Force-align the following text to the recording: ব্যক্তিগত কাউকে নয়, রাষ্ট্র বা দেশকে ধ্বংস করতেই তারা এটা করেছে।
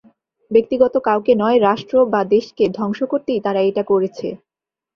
ব্যক্তিগত 0.51 0.93
কাউকে 1.07 1.33
নয়, 1.35 1.57
রাষ্ট্র 1.59 1.95
বা 2.13 2.21
দেশকে 2.33 2.63
ধ্বংস 2.77 2.99
করতেই 3.03 3.39
তারা 3.45 3.61
এটা 3.69 3.83
করেছে। 3.91 4.27